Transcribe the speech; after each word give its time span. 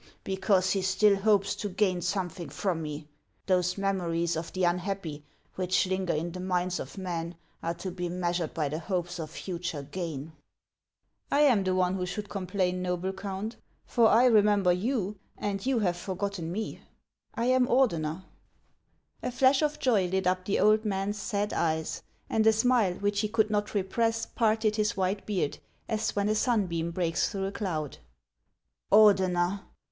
"Because 0.23 0.71
he 0.71 0.81
still 0.81 1.15
hopes 1.15 1.53
to 1.57 1.69
gain 1.69 2.01
something 2.01 2.49
from 2.49 2.81
me: 2.81 3.07
those 3.45 3.77
memories 3.77 4.35
of 4.35 4.51
the 4.51 4.63
unhappy 4.63 5.23
which 5.53 5.85
linger 5.85 6.15
in 6.15 6.31
the 6.31 6.39
minds 6.39 6.79
of 6.79 6.97
men 6.97 7.35
are 7.61 7.75
to 7.75 7.91
be 7.91 8.09
measured 8.09 8.51
by 8.55 8.67
the 8.67 8.79
hopes 8.79 9.19
of 9.19 9.29
future 9.29 9.83
gain."" 9.83 10.31
I 11.31 11.41
am 11.41 11.63
the 11.63 11.75
one 11.75 11.93
who 11.93 12.07
should 12.07 12.29
complain, 12.29 12.81
noble 12.81 13.13
Count; 13.13 13.57
for 13.85 14.09
HANS 14.09 14.11
OF 14.11 14.11
ICELAND. 14.11 14.23
49 14.23 14.23
I 14.23 14.37
remember 14.37 14.73
you, 14.73 15.19
and 15.37 15.63
you 15.67 15.77
have 15.77 15.97
forgotten 15.97 16.51
me, 16.51 16.81
I 17.35 17.49
aui 17.53 17.67
Ordeuer." 17.67 18.23
A 19.21 19.31
flash 19.31 19.61
of 19.61 19.77
joy 19.77 20.07
lit 20.07 20.25
up 20.25 20.45
the 20.45 20.59
old 20.59 20.83
man's 20.83 21.19
sad 21.19 21.53
eyes, 21.53 22.01
and 22.27 22.47
a 22.47 22.53
smile 22.53 22.95
which 22.95 23.19
he 23.19 23.27
could 23.27 23.51
not 23.51 23.75
repress 23.75 24.25
parted 24.25 24.77
his 24.77 24.97
white 24.97 25.27
beard, 25.27 25.59
as 25.87 26.15
when 26.15 26.27
a 26.27 26.33
sunbeam 26.33 26.89
breaks 26.89 27.29
through 27.29 27.45
a 27.45 27.51
cloud.'• 27.51 27.99
Ordener 28.91 29.61